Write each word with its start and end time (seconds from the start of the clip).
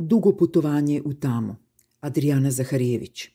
Dugo 0.00 0.32
putovanje 0.32 1.02
u 1.04 1.14
tamo. 1.14 1.56
Adriana 2.00 2.50
Zaharijević. 2.50 3.28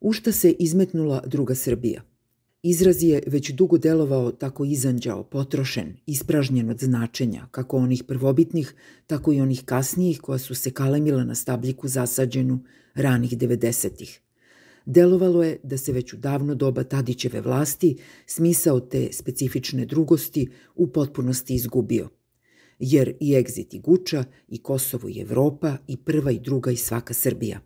U 0.00 0.12
šta 0.12 0.32
se 0.32 0.50
izmetnula 0.50 1.22
druga 1.26 1.54
Srbija? 1.54 2.02
Izraz 2.62 3.02
je 3.02 3.22
već 3.26 3.50
dugo 3.50 3.78
delovao 3.78 4.32
tako 4.32 4.64
izanđao, 4.64 5.24
potrošen, 5.24 5.96
ispražnjen 6.06 6.70
od 6.70 6.80
značenja, 6.80 7.46
kako 7.50 7.76
onih 7.76 8.04
prvobitnih, 8.04 8.74
tako 9.06 9.32
i 9.32 9.40
onih 9.40 9.62
kasnijih 9.64 10.20
koja 10.20 10.38
su 10.38 10.54
se 10.54 10.70
kalemila 10.70 11.24
na 11.24 11.34
stabljiku 11.34 11.88
zasađenu 11.88 12.64
ranih 12.94 13.38
90-ih. 13.38 14.20
Delovalo 14.86 15.42
je 15.42 15.60
da 15.62 15.78
se 15.78 15.92
već 15.92 16.12
u 16.12 16.16
davno 16.16 16.54
doba 16.54 16.84
Tadićeve 16.84 17.40
vlasti 17.40 17.96
smisao 18.26 18.80
te 18.80 19.08
specifične 19.12 19.86
drugosti 19.86 20.48
u 20.74 20.86
potpunosti 20.86 21.54
izgubio– 21.54 22.08
jer 22.78 23.12
i 23.20 23.34
Egzit 23.34 23.74
i 23.74 23.78
Guča, 23.78 24.24
i 24.48 24.58
Kosovo 24.58 25.08
i 25.08 25.20
Evropa, 25.20 25.76
i 25.86 25.96
prva 25.96 26.30
i 26.30 26.40
druga 26.40 26.70
i 26.70 26.76
svaka 26.76 27.14
Srbija. 27.14 27.60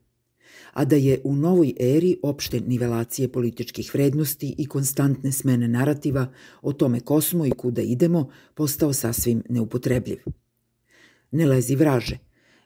A 0.72 0.84
da 0.84 0.96
je 0.96 1.20
u 1.24 1.36
novoj 1.36 1.74
eri 1.80 2.16
opšte 2.22 2.60
nivelacije 2.60 3.28
političkih 3.28 3.90
vrednosti 3.94 4.54
i 4.58 4.66
konstantne 4.66 5.32
smene 5.32 5.68
narativa 5.68 6.32
o 6.62 6.72
tome 6.72 7.00
ko 7.00 7.20
smo 7.20 7.46
i 7.46 7.50
kuda 7.50 7.82
idemo 7.82 8.30
postao 8.54 8.92
sasvim 8.92 9.42
neupotrebljiv. 9.48 10.18
Ne 11.30 11.46
lezi 11.46 11.76
vraže. 11.76 12.18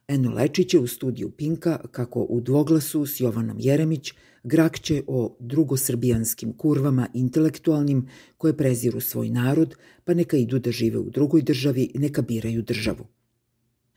Eno 0.08 0.34
Lečić 0.34 0.74
je 0.74 0.80
u 0.80 0.86
studiju 0.86 1.30
Pinka 1.30 1.78
kako 1.90 2.20
u 2.20 2.40
dvoglasu 2.40 3.06
s 3.06 3.20
Jovanom 3.20 3.56
Jeremić 3.60 4.12
grakće 4.44 5.02
o 5.06 5.36
drugosrbijanskim 5.40 6.52
kurvama 6.52 7.08
intelektualnim 7.14 8.08
koje 8.36 8.56
preziru 8.56 9.00
svoj 9.00 9.30
narod, 9.30 9.74
pa 10.04 10.14
neka 10.14 10.36
idu 10.36 10.58
da 10.58 10.70
žive 10.70 10.98
u 10.98 11.10
drugoj 11.10 11.42
državi, 11.42 11.90
neka 11.94 12.22
biraju 12.22 12.62
državu. 12.62 13.06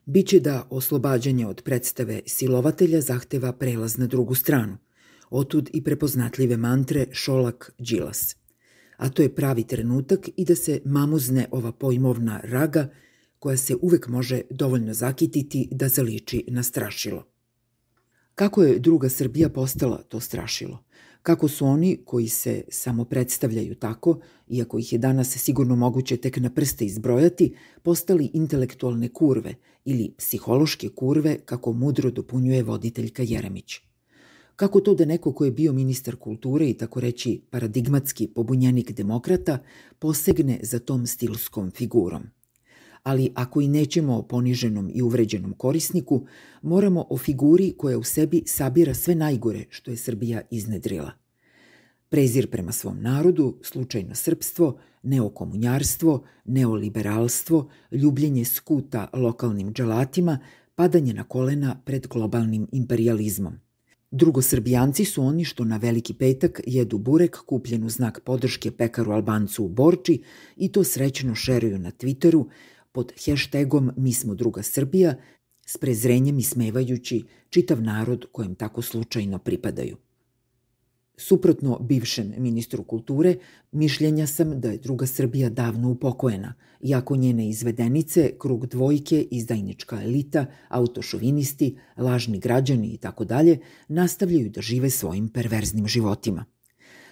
Biće 0.05 0.39
da 0.39 0.67
oslobađanje 0.69 1.47
od 1.47 1.61
predstave 1.61 2.21
silovatelja 2.25 3.01
zahteva 3.01 3.53
prelaz 3.53 3.97
na 3.97 4.07
drugu 4.07 4.35
stranu, 4.35 4.77
otud 5.29 5.69
i 5.73 5.83
prepoznatljive 5.83 6.57
mantre 6.57 7.05
Šolak 7.11 7.73
Đilas. 7.79 8.35
A 8.97 9.09
to 9.09 9.21
je 9.21 9.35
pravi 9.35 9.63
trenutak 9.63 10.29
i 10.37 10.45
da 10.45 10.55
se 10.55 10.81
mamuzne 10.85 11.47
ova 11.51 11.71
pojmovna 11.71 12.41
raga 12.43 12.89
koja 13.39 13.57
se 13.57 13.75
uvek 13.81 14.07
može 14.07 14.41
dovoljno 14.49 14.93
zakititi 14.93 15.67
da 15.71 15.87
zaliči 15.87 16.43
na 16.47 16.63
strašilo. 16.63 17.34
Kako 18.35 18.63
je 18.63 18.79
druga 18.79 19.09
Srbija 19.09 19.49
postala 19.49 19.97
to 19.97 20.19
strašilo? 20.19 20.83
Kako 21.21 21.47
su 21.47 21.65
oni 21.65 21.97
koji 22.05 22.27
se 22.27 22.63
samo 22.69 23.05
predstavljaju 23.05 23.75
tako, 23.75 24.19
iako 24.47 24.79
ih 24.79 24.93
je 24.93 24.99
danas 24.99 25.37
sigurno 25.37 25.75
moguće 25.75 26.17
tek 26.17 26.37
na 26.37 26.49
prste 26.49 26.85
izbrojati, 26.85 27.55
postali 27.83 28.29
intelektualne 28.33 29.09
kurve 29.09 29.53
ili 29.85 30.13
psihološke 30.17 30.89
kurve, 30.89 31.37
kako 31.45 31.73
mudro 31.73 32.11
dopunjuje 32.11 32.63
voditeljka 32.63 33.23
Jeremić. 33.23 33.79
Kako 34.55 34.79
to 34.79 34.95
da 34.95 35.05
neko 35.05 35.33
ko 35.33 35.45
je 35.45 35.51
bio 35.51 35.73
ministar 35.73 36.15
kulture 36.15 36.69
i 36.69 36.73
tako 36.73 36.99
reći 36.99 37.41
paradigmatski 37.49 38.27
pobunjenik 38.27 38.91
demokrata 38.91 39.57
posegne 39.99 40.59
za 40.63 40.79
tom 40.79 41.07
stilskom 41.07 41.71
figurom? 41.71 42.23
Ali 43.05 43.31
ako 43.35 43.61
i 43.61 43.67
nećemo 43.67 44.17
o 44.17 44.21
poniženom 44.21 44.91
i 44.93 45.01
uvređenom 45.01 45.53
korisniku, 45.53 46.25
moramo 46.61 47.05
o 47.09 47.17
figuri 47.17 47.73
koja 47.77 47.97
u 47.97 48.03
sebi 48.03 48.43
sabira 48.45 48.93
sve 48.93 49.15
najgore 49.15 49.65
što 49.69 49.91
je 49.91 49.97
Srbija 49.97 50.41
iznedrila. 50.51 51.11
Prezir 52.09 52.49
prema 52.49 52.71
svom 52.71 53.01
narodu, 53.01 53.57
slučajno 53.61 54.15
srpstvo, 54.15 54.79
neokomunjarstvo, 55.03 56.23
neoliberalstvo, 56.45 57.69
ljubljenje 57.91 58.45
skuta 58.45 59.07
lokalnim 59.13 59.73
dželatima, 59.73 60.39
padanje 60.75 61.13
na 61.13 61.23
kolena 61.23 61.81
pred 61.85 62.07
globalnim 62.07 62.67
imperializmom. 62.71 63.53
Drugosrbijanci 64.11 65.05
su 65.05 65.23
oni 65.23 65.43
što 65.43 65.63
na 65.65 65.77
veliki 65.77 66.13
petak 66.13 66.61
jedu 66.67 66.97
burek 66.97 67.37
kupljen 67.45 67.83
u 67.83 67.89
znak 67.89 68.19
podrške 68.19 68.71
pekaru 68.71 69.11
Albancu 69.11 69.65
u 69.65 69.69
Borči 69.69 70.21
i 70.55 70.71
to 70.71 70.83
srećno 70.83 71.35
šeruju 71.35 71.79
na 71.79 71.91
Twitteru, 71.91 72.45
pod 72.95 73.11
hashtagom 73.25 73.91
Mi 73.97 74.13
smo 74.13 74.35
druga 74.35 74.63
Srbija, 74.63 75.15
s 75.65 75.77
prezrenjem 75.77 76.39
ismevajući 76.39 77.23
čitav 77.49 77.81
narod 77.81 78.25
kojem 78.31 78.55
tako 78.55 78.81
slučajno 78.81 79.39
pripadaju. 79.39 79.97
Suprotno 81.17 81.79
bivšem 81.79 82.33
ministru 82.37 82.83
kulture, 82.83 83.35
mišljenja 83.71 84.27
sam 84.27 84.59
da 84.61 84.71
je 84.71 84.77
druga 84.77 85.05
Srbija 85.05 85.49
davno 85.49 85.89
upokojena, 85.89 86.53
iako 86.81 87.15
njene 87.15 87.49
izvedenice, 87.49 88.31
krug 88.39 88.65
dvojke, 88.67 89.27
izdajnička 89.31 90.03
elita, 90.03 90.45
autošovinisti, 90.69 91.77
lažni 91.97 92.39
građani 92.39 92.87
i 92.87 92.97
tako 92.97 93.25
dalje, 93.25 93.59
nastavljaju 93.87 94.49
da 94.49 94.61
žive 94.61 94.89
svojim 94.89 95.29
perverznim 95.29 95.87
životima. 95.87 96.45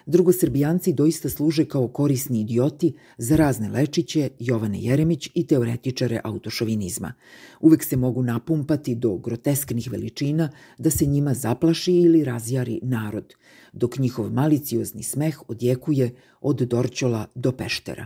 Drugosrbijanci 0.05 0.93
doista 0.93 1.29
služe 1.29 1.65
kao 1.65 1.87
korisni 1.87 2.41
idioti 2.41 2.93
za 3.17 3.35
razne 3.35 3.69
lečiće, 3.69 4.29
Jovane 4.39 4.81
Jeremić 4.81 5.29
i 5.33 5.47
teoretičare 5.47 6.21
autošovinizma. 6.23 7.13
Uvek 7.61 7.83
se 7.83 7.97
mogu 7.97 8.23
napumpati 8.23 8.95
do 8.95 9.17
grotesknih 9.17 9.91
veličina 9.91 10.49
da 10.77 10.89
se 10.89 11.05
njima 11.05 11.33
zaplaši 11.33 11.93
ili 11.93 12.23
razjari 12.23 12.79
narod, 12.83 13.33
dok 13.73 13.97
njihov 13.97 14.31
maliciozni 14.31 15.03
smeh 15.03 15.49
odjekuje 15.49 16.15
od 16.41 16.57
Dorćola 16.57 17.25
do 17.35 17.51
Peštera. 17.51 18.05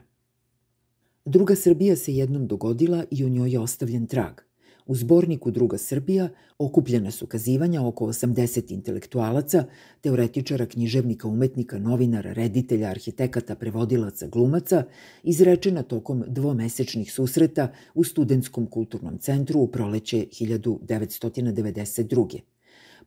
Druga 1.26 1.56
Srbija 1.56 1.96
se 1.96 2.14
jednom 2.14 2.48
dogodila 2.48 3.04
i 3.12 3.26
u 3.26 3.30
njoj 3.30 3.52
je 3.52 3.60
ostavljen 3.60 4.08
trag. 4.08 4.47
U 4.88 4.96
zborniku 4.96 5.52
Druga 5.52 5.78
Srbija 5.78 6.30
okupljena 6.58 7.12
su 7.12 7.28
kazivanja 7.28 7.88
oko 7.88 8.06
80 8.06 8.74
intelektualaca, 8.74 9.64
teoretičara, 10.02 10.66
književnika, 10.66 11.28
umetnika, 11.28 11.80
novinara, 11.80 12.34
reditelja, 12.34 12.90
arhitekata, 12.90 13.56
prevodilaca, 13.56 14.28
glumaca, 14.28 14.84
izrečena 15.24 15.84
tokom 15.84 16.24
dvomesečnih 16.28 17.14
susreta 17.14 17.72
u 17.94 18.04
Studentskom 18.04 18.66
kulturnom 18.66 19.18
centru 19.18 19.60
u 19.60 19.68
proleće 19.68 20.18
1992. 20.18 22.57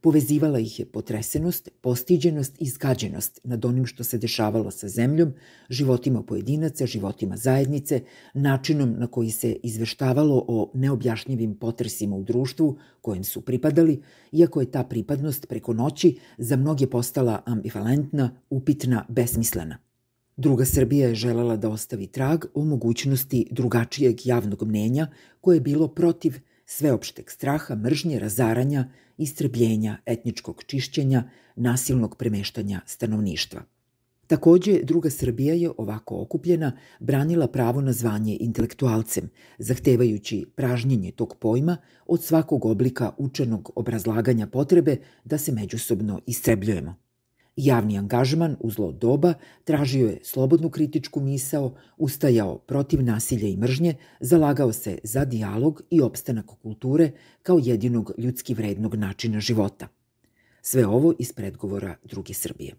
Povezivala 0.01 0.59
ih 0.59 0.79
je 0.81 0.87
potresenost, 0.87 1.69
postiđenost 1.81 2.63
i 2.63 2.69
zgađenost 2.69 3.41
nad 3.45 3.65
onim 3.65 3.87
što 3.87 4.05
se 4.05 4.19
dešavalo 4.19 4.71
sa 4.71 4.89
zemljom, 4.89 5.33
životima 5.71 6.23
pojedinaca, 6.23 6.87
životima 6.87 7.37
zajednice, 7.37 8.03
načinom 8.35 8.95
na 8.99 9.07
koji 9.07 9.31
se 9.31 9.57
izveštavalo 9.63 10.45
o 10.49 10.71
neobjašnjivim 10.75 11.55
potresima 11.55 12.17
u 12.17 12.23
društvu 12.23 12.79
kojem 13.01 13.25
su 13.25 13.41
pripadali, 13.41 14.03
iako 14.33 14.61
je 14.61 14.71
ta 14.71 14.85
pripadnost 14.85 15.49
preko 15.49 15.73
noći 15.73 16.19
za 16.39 16.57
mnoge 16.57 16.87
postala 16.87 17.43
ambivalentna, 17.47 18.31
upitna, 18.51 19.07
besmislena. 19.09 19.79
Druga 20.37 20.65
Srbija 20.65 21.09
je 21.09 21.15
želela 21.15 21.57
da 21.57 21.69
ostavi 21.69 22.07
trag 22.07 22.45
o 22.55 22.65
mogućnosti 22.65 23.49
drugačijeg 23.51 24.27
javnog 24.27 24.63
mnenja 24.63 25.07
koje 25.41 25.57
je 25.57 25.61
bilo 25.61 25.89
protiv 25.89 26.39
sveopšteg 26.71 27.31
straha, 27.31 27.75
mržnje, 27.75 28.19
razaranja, 28.19 28.89
istrebljenja, 29.19 29.99
etničkog 30.07 30.63
čišćenja, 30.67 31.23
nasilnog 31.57 32.17
premeštanja 32.17 32.81
stanovništva. 32.87 33.63
Takođe, 34.27 34.83
druga 34.83 35.11
Srbija 35.11 35.55
je 35.55 35.71
ovako 35.77 36.21
okupljena 36.23 36.73
branila 37.01 37.49
pravo 37.49 37.81
na 37.81 37.93
zvanje 37.93 38.37
intelektualcem, 38.41 39.31
zahtevajući 39.59 40.47
pražnjenje 40.57 41.13
tog 41.13 41.37
pojma 41.41 41.77
od 42.07 42.25
svakog 42.25 42.65
oblika 42.65 43.13
učenog 43.19 43.71
obrazlaganja 43.77 44.47
potrebe 44.47 44.97
da 45.25 45.39
se 45.39 45.53
međusobno 45.53 46.21
istrebljujemo. 46.27 47.10
Javni 47.57 47.99
angažman 47.99 48.57
u 48.61 48.71
zlo 48.71 48.93
doba 48.93 49.35
tražio 49.65 50.09
je 50.09 50.19
slobodnu 50.23 50.71
kritičku 50.71 51.21
misao, 51.21 51.75
ustajao 51.97 52.59
protiv 52.59 53.03
nasilja 53.03 53.49
i 53.49 53.57
mržnje, 53.57 53.95
zalagao 54.21 54.73
se 54.73 54.99
za 55.03 55.25
dijalog 55.25 55.83
i 55.91 56.01
opstanak 56.01 56.47
kulture 56.63 57.11
kao 57.43 57.61
jedinog 57.63 58.13
ljudski 58.19 58.55
vrednog 58.55 58.95
načina 58.95 59.41
života. 59.41 59.89
Sve 60.63 60.87
ovo 60.87 61.15
iz 61.19 61.33
predgovora 61.33 61.97
druge 62.05 62.35
Srbije. 62.35 62.75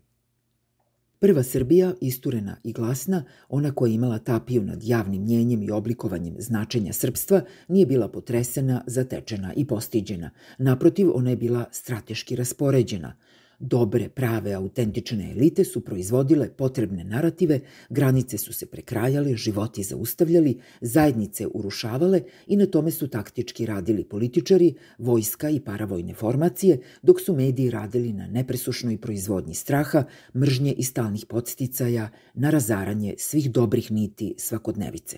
Prva 1.19 1.44
Srbija, 1.44 1.94
isturena 2.01 2.57
i 2.63 2.74
glasna, 2.74 3.24
ona 3.50 3.71
koja 3.71 3.89
je 3.89 3.95
imala 3.95 4.19
tapiju 4.19 4.63
nad 4.63 4.83
javnim 4.83 5.21
mnjenjem 5.21 5.63
i 5.63 5.71
oblikovanjem 5.71 6.35
značenja 6.39 6.94
srpstva, 6.94 7.41
nije 7.67 7.85
bila 7.85 8.07
potresena, 8.07 8.83
zatečena 8.88 9.53
i 9.53 9.67
postiđena. 9.67 10.29
Naprotiv, 10.57 11.12
ona 11.13 11.29
je 11.29 11.35
bila 11.35 11.65
strateški 11.71 12.35
raspoređena– 12.35 13.15
Dobre, 13.63 14.10
prave, 14.10 14.54
autentične 14.54 15.31
elite 15.31 15.63
su 15.63 15.81
proizvodile 15.86 16.50
potrebne 16.50 17.04
narative, 17.04 17.60
granice 17.90 18.38
su 18.38 18.54
se 18.54 18.66
prekrajale, 18.66 19.36
životi 19.36 19.84
zaustavljali, 19.84 20.58
zajednice 20.81 21.48
urušavale 21.48 22.22
i 22.48 22.56
na 22.56 22.66
tome 22.66 22.92
su 22.92 23.08
taktički 23.08 23.66
radili 23.66 24.04
političari, 24.04 24.74
vojska 24.98 25.50
i 25.50 25.60
paravojne 25.60 26.13
formacije, 26.13 26.80
dok 27.02 27.22
su 27.22 27.36
mediji 27.36 27.69
radili 27.69 28.13
na 28.13 28.28
nepresušnoj 28.28 28.98
proizvodnji 28.98 29.54
straha, 29.54 30.04
mržnje 30.36 30.74
i 30.74 30.84
stalnih 30.84 31.25
podsticaja, 31.25 32.10
na 32.34 32.50
razaranje 32.50 33.16
svih 33.18 33.52
dobrih 33.52 33.92
niti 33.92 34.36
svakodnevice. 34.38 35.18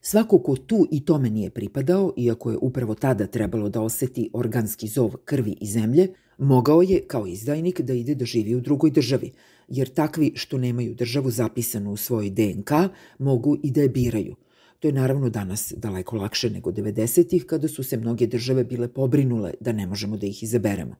Svako 0.00 0.38
ko 0.38 0.56
tu 0.56 0.86
i 0.90 1.04
tome 1.04 1.30
nije 1.30 1.50
pripadao, 1.50 2.12
iako 2.16 2.50
je 2.50 2.58
upravo 2.60 2.94
tada 2.94 3.26
trebalo 3.26 3.68
da 3.68 3.80
oseti 3.80 4.30
organski 4.32 4.88
zov 4.88 5.16
krvi 5.24 5.56
i 5.60 5.66
zemlje, 5.66 6.08
mogao 6.38 6.82
je, 6.82 7.00
kao 7.06 7.26
izdajnik, 7.26 7.80
da 7.80 7.92
ide 7.92 8.14
da 8.14 8.24
živi 8.24 8.54
u 8.54 8.60
drugoj 8.60 8.90
državi, 8.90 9.32
jer 9.68 9.88
takvi 9.88 10.32
što 10.34 10.58
nemaju 10.58 10.94
državu 10.94 11.30
zapisanu 11.30 11.92
u 11.92 11.96
svojoj 11.96 12.30
DNK 12.30 12.70
mogu 13.18 13.56
i 13.62 13.70
da 13.70 13.82
je 13.82 13.88
biraju. 13.88 14.36
To 14.80 14.88
je 14.88 14.92
naravno 14.92 15.30
danas 15.30 15.72
daleko 15.76 16.16
lakše 16.16 16.50
nego 16.50 16.70
90-ih, 16.70 17.44
kada 17.44 17.68
su 17.68 17.82
se 17.82 17.96
mnoge 17.96 18.26
države 18.26 18.64
bile 18.64 18.88
pobrinule 18.88 19.54
da 19.60 19.72
ne 19.72 19.86
možemo 19.86 20.16
da 20.16 20.26
ih 20.26 20.42
izaberemo. 20.42 20.96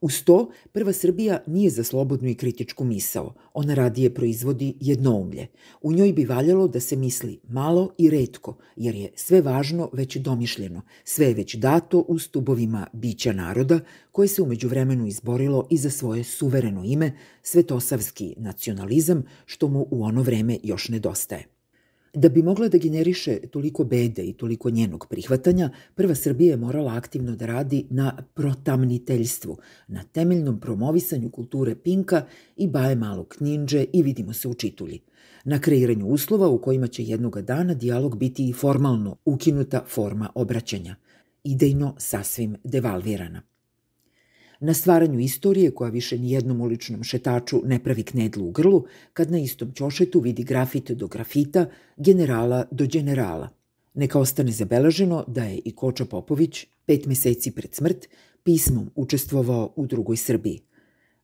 Uz 0.00 0.22
to, 0.24 0.50
Prva 0.72 0.92
Srbija 0.92 1.42
nije 1.46 1.70
za 1.70 1.84
slobodnu 1.84 2.28
i 2.28 2.34
kritičku 2.34 2.84
misao. 2.84 3.34
Ona 3.54 3.74
radije 3.74 4.14
proizvodi 4.14 4.76
jednoumlje. 4.80 5.46
U 5.82 5.92
njoj 5.92 6.12
bi 6.12 6.24
valjalo 6.24 6.68
da 6.68 6.80
se 6.80 6.96
misli 6.96 7.40
malo 7.48 7.94
i 7.98 8.10
redko, 8.10 8.56
jer 8.76 8.94
je 8.94 9.10
sve 9.14 9.40
važno 9.40 9.90
već 9.92 10.16
domišljeno. 10.16 10.82
Sve 11.04 11.26
je 11.26 11.34
već 11.34 11.54
dato 11.54 11.98
u 11.98 12.18
stubovima 12.18 12.86
bića 12.92 13.32
naroda, 13.32 13.80
koje 14.12 14.28
se 14.28 14.42
umeđu 14.42 14.68
vremenu 14.68 15.06
izborilo 15.06 15.66
i 15.70 15.76
za 15.76 15.90
svoje 15.90 16.24
suvereno 16.24 16.84
ime, 16.84 17.12
svetosavski 17.42 18.34
nacionalizam, 18.36 19.22
što 19.46 19.68
mu 19.68 19.86
u 19.90 20.04
ono 20.04 20.22
vreme 20.22 20.58
još 20.62 20.88
nedostaje. 20.88 21.55
Da 22.16 22.28
bi 22.28 22.42
mogla 22.42 22.68
da 22.68 22.78
generiše 22.78 23.38
toliko 23.50 23.84
bede 23.84 24.22
i 24.22 24.32
toliko 24.32 24.70
njenog 24.70 25.06
prihvatanja, 25.10 25.70
prva 25.94 26.14
Srbija 26.14 26.50
je 26.50 26.56
morala 26.56 26.94
aktivno 26.94 27.36
da 27.36 27.46
radi 27.46 27.86
na 27.90 28.16
protamniteljstvu, 28.34 29.56
na 29.88 30.02
temeljnom 30.02 30.60
promovisanju 30.60 31.30
kulture 31.30 31.74
Pinka 31.74 32.24
i 32.56 32.68
baje 32.68 32.96
malog 32.96 33.28
kninđe 33.28 33.84
i 33.92 34.02
vidimo 34.02 34.32
se 34.32 34.48
u 34.48 34.54
čitulji. 34.54 35.00
Na 35.44 35.60
kreiranju 35.60 36.06
uslova 36.06 36.48
u 36.48 36.58
kojima 36.58 36.86
će 36.86 37.04
jednoga 37.04 37.42
dana 37.42 37.74
dijalog 37.74 38.18
biti 38.18 38.48
i 38.48 38.52
formalno 38.52 39.16
ukinuta 39.24 39.84
forma 39.86 40.30
obraćanja, 40.34 40.96
idejno 41.44 41.94
sasvim 41.98 42.56
devalvirana 42.64 43.42
na 44.60 44.74
stvaranju 44.74 45.20
istorije 45.20 45.70
koja 45.70 45.90
više 45.90 46.18
ni 46.18 46.30
jednom 46.30 46.60
uličnom 46.60 47.04
šetaču 47.04 47.62
ne 47.64 47.78
pravi 47.84 48.02
knedlu 48.02 48.48
u 48.48 48.50
grlu, 48.50 48.84
kad 49.12 49.30
na 49.30 49.38
istom 49.38 49.72
ćošetu 49.72 50.20
vidi 50.20 50.44
grafit 50.44 50.90
do 50.90 51.06
grafita, 51.06 51.66
generala 51.96 52.64
do 52.70 52.86
generala. 52.92 53.48
Neka 53.94 54.18
ostane 54.18 54.52
zabeleženo 54.52 55.24
da 55.26 55.44
je 55.44 55.60
i 55.64 55.70
Koča 55.70 56.04
Popović, 56.04 56.66
pet 56.86 57.06
meseci 57.06 57.50
pred 57.50 57.74
smrt, 57.74 58.08
pismom 58.42 58.90
učestvovao 58.94 59.72
u 59.76 59.86
drugoj 59.86 60.16
Srbiji. 60.16 60.60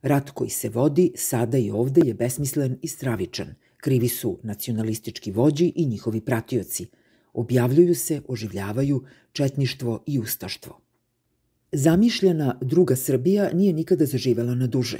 Rat 0.01 0.29
koji 0.29 0.49
se 0.49 0.69
vodi 0.69 1.11
sada 1.15 1.57
i 1.57 1.71
ovde 1.71 2.01
je 2.05 2.13
besmislen 2.13 2.77
i 2.81 2.87
stravičan. 2.87 3.55
Krivi 3.77 4.07
su 4.07 4.39
nacionalistički 4.43 5.31
vođi 5.31 5.71
i 5.75 5.85
njihovi 5.85 6.21
pratioci. 6.21 6.85
Objavljuju 7.33 7.95
se, 7.95 8.21
oživljavaju 8.27 9.03
četništvo 9.31 10.03
i 10.05 10.19
ustaštvo. 10.19 10.79
Zamišljena 11.75 12.57
druga 12.61 12.95
Srbija 12.95 13.49
nije 13.53 13.73
nikada 13.73 14.05
zaživela 14.05 14.55
na 14.55 14.67
duže. 14.67 14.97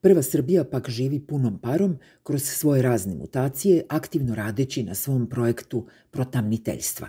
Prva 0.00 0.22
Srbija 0.22 0.64
pak 0.64 0.90
živi 0.90 1.20
punom 1.20 1.58
parom 1.58 1.98
kroz 2.22 2.42
svoje 2.42 2.82
razne 2.82 3.14
mutacije, 3.14 3.84
aktivno 3.88 4.34
radeći 4.34 4.82
na 4.82 4.94
svom 4.94 5.26
projektu 5.28 5.86
protamniteljstva. 6.10 7.08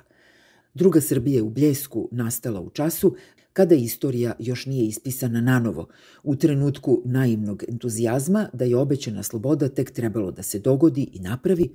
Druga 0.74 1.02
Srbija 1.02 1.36
je 1.36 1.42
u 1.42 1.50
bljesku 1.50 2.10
nastala 2.12 2.62
u 2.62 2.70
času 2.70 3.16
kada 3.54 3.76
istorija 3.76 4.36
još 4.40 4.66
nije 4.66 4.88
ispisana 4.88 5.42
nanovo, 5.42 5.88
u 6.24 6.36
trenutku 6.36 7.02
naivnog 7.06 7.64
entuzijazma 7.68 8.50
da 8.54 8.66
je 8.66 8.78
obećana 8.78 9.24
sloboda 9.24 9.70
tek 9.70 9.92
trebalo 9.92 10.32
da 10.32 10.44
se 10.44 10.60
dogodi 10.60 11.10
i 11.14 11.20
napravi, 11.20 11.70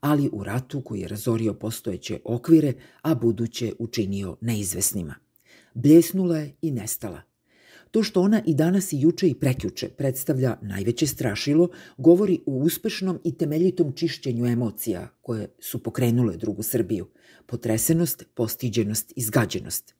ali 0.00 0.30
u 0.32 0.44
ratu 0.44 0.80
koji 0.80 1.00
je 1.00 1.08
razorio 1.08 1.54
postojeće 1.54 2.18
okvire, 2.24 2.72
a 3.02 3.14
buduće 3.14 3.72
učinio 3.78 4.36
neizvesnima 4.40 5.25
bljesnula 5.76 6.38
je 6.38 6.56
i 6.62 6.70
nestala. 6.70 7.22
To 7.90 8.02
što 8.02 8.20
ona 8.20 8.42
i 8.46 8.54
danas 8.54 8.92
i 8.92 9.00
juče 9.00 9.28
i 9.28 9.34
prekjuče 9.34 9.88
predstavlja 9.88 10.56
najveće 10.62 11.06
strašilo, 11.06 11.68
govori 11.96 12.40
o 12.46 12.52
uspešnom 12.52 13.18
i 13.24 13.34
temeljitom 13.34 13.92
čišćenju 13.92 14.46
emocija 14.46 15.08
koje 15.20 15.48
su 15.58 15.82
pokrenule 15.82 16.36
drugu 16.36 16.62
Srbiju. 16.62 17.06
Potresenost, 17.46 18.24
postiđenost 18.34 19.12
i 19.16 19.22
zgađenost. 19.22 19.94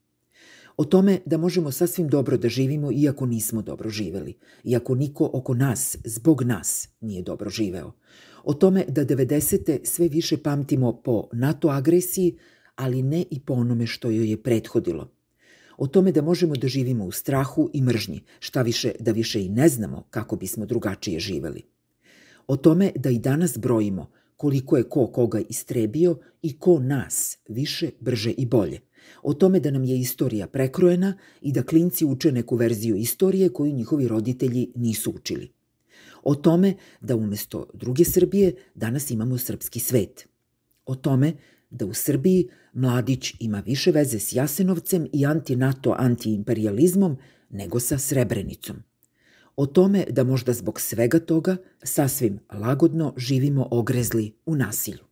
O 0.77 0.85
tome 0.85 1.19
da 1.25 1.37
možemo 1.37 1.71
sasvim 1.71 2.07
dobro 2.07 2.37
da 2.37 2.49
živimo 2.49 2.91
iako 2.91 3.25
nismo 3.25 3.61
dobro 3.61 3.89
živeli, 3.89 4.37
iako 4.63 4.95
niko 4.95 5.29
oko 5.33 5.53
nas, 5.53 5.97
zbog 6.05 6.43
nas, 6.43 6.89
nije 7.01 7.21
dobro 7.21 7.49
živeo. 7.49 7.91
O 8.43 8.53
tome 8.53 8.85
da 8.87 9.05
90. 9.05 9.79
sve 9.83 10.07
više 10.07 10.37
pamtimo 10.37 11.01
po 11.01 11.27
NATO 11.33 11.67
agresiji, 11.67 12.37
ali 12.75 13.03
ne 13.03 13.23
i 13.31 13.39
po 13.39 13.53
onome 13.53 13.87
što 13.87 14.09
joj 14.09 14.29
je 14.29 14.43
prethodilo– 14.43 15.11
o 15.77 15.87
tome 15.87 16.11
da 16.11 16.21
možemo 16.21 16.55
da 16.55 16.67
živimo 16.67 17.05
u 17.05 17.11
strahu 17.11 17.69
i 17.73 17.81
mržnji, 17.81 18.21
šta 18.39 18.61
više 18.61 18.91
da 18.99 19.11
više 19.11 19.45
i 19.45 19.49
ne 19.49 19.69
znamo 19.69 20.03
kako 20.09 20.35
bismo 20.35 20.65
drugačije 20.65 21.19
živeli. 21.19 21.61
O 22.47 22.57
tome 22.57 22.91
da 22.95 23.09
i 23.09 23.19
danas 23.19 23.57
brojimo 23.57 24.11
koliko 24.37 24.77
je 24.77 24.83
ko 24.83 25.07
koga 25.07 25.39
istrebio 25.49 26.17
i 26.41 26.59
ko 26.59 26.79
nas 26.79 27.37
više, 27.49 27.89
brže 27.99 28.31
i 28.31 28.45
bolje. 28.45 28.79
O 29.23 29.33
tome 29.33 29.59
da 29.59 29.71
nam 29.71 29.83
je 29.83 29.99
istorija 29.99 30.47
prekrojena 30.47 31.17
i 31.41 31.51
da 31.51 31.63
klinci 31.63 32.05
uče 32.05 32.31
neku 32.31 32.55
verziju 32.55 32.95
istorije 32.95 33.49
koju 33.49 33.73
njihovi 33.73 34.07
roditelji 34.07 34.71
nisu 34.75 35.11
učili. 35.11 35.51
O 36.23 36.35
tome 36.35 36.75
da 37.01 37.15
umesto 37.15 37.67
druge 37.73 38.05
Srbije 38.05 38.55
danas 38.75 39.11
imamo 39.11 39.37
srpski 39.37 39.79
svet. 39.79 40.27
O 40.85 40.95
tome 40.95 41.33
da 41.69 41.85
u 41.85 41.93
Srbiji 41.93 42.49
mladić 42.73 43.33
ima 43.39 43.59
više 43.59 43.91
veze 43.91 44.19
s 44.19 44.33
Jasenovcem 44.33 45.07
i 45.13 45.25
anti-NATO 45.25 45.95
antiimperializmom 45.97 47.17
nego 47.49 47.79
sa 47.79 47.97
Srebrenicom. 47.97 48.75
O 49.55 49.65
tome 49.65 50.05
da 50.09 50.23
možda 50.23 50.53
zbog 50.53 50.81
svega 50.81 51.19
toga 51.19 51.57
sasvim 51.83 52.39
lagodno 52.53 53.13
živimo 53.17 53.67
ogrezli 53.71 54.33
u 54.45 54.55
nasilju. 54.55 55.06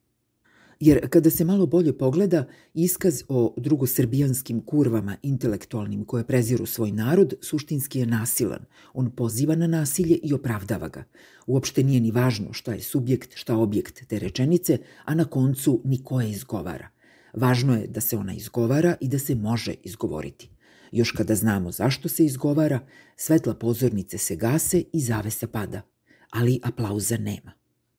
Jer 0.80 1.10
kada 1.10 1.30
se 1.30 1.46
malo 1.46 1.66
bolje 1.66 1.98
pogleda, 1.98 2.46
iskaz 2.74 3.24
o 3.28 3.54
drugosrbijanskim 3.58 4.62
kurvama 4.62 5.18
intelektualnim 5.22 6.06
koje 6.06 6.24
preziru 6.24 6.66
svoj 6.66 6.92
narod 6.92 7.34
suštinski 7.42 8.00
je 8.00 8.06
nasilan. 8.06 8.66
On 8.94 9.12
poziva 9.12 9.56
na 9.56 9.68
nasilje 9.68 10.16
i 10.16 10.34
opravdava 10.34 10.88
ga. 10.88 11.04
Uopšte 11.48 11.84
nije 11.84 12.00
ni 12.00 12.12
važno 12.12 12.54
šta 12.54 12.74
je 12.74 12.82
subjekt, 12.82 13.36
šta 13.36 13.56
objekt 13.56 14.08
te 14.08 14.20
rečenice, 14.20 14.78
a 15.06 15.16
na 15.16 15.26
koncu 15.26 15.82
ni 15.84 16.04
koje 16.04 16.30
izgovara. 16.30 16.90
Važno 17.34 17.76
je 17.76 17.88
da 17.88 18.02
se 18.02 18.18
ona 18.18 18.34
izgovara 18.34 18.96
i 19.02 19.08
da 19.08 19.20
se 19.20 19.36
može 19.36 19.74
izgovoriti. 19.84 20.50
Još 20.92 21.12
kada 21.12 21.36
znamo 21.36 21.72
zašto 21.72 22.10
se 22.10 22.26
izgovara, 22.26 22.80
svetla 23.16 23.54
pozornice 23.54 24.18
se 24.18 24.36
gase 24.36 24.84
i 24.94 25.02
zavesa 25.02 25.48
pada, 25.48 25.82
ali 26.30 26.60
aplauza 26.64 27.18
nema. 27.18 27.65